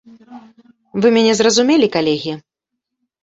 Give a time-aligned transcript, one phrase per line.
[1.03, 2.33] Вы мяне зразумелі, калегі?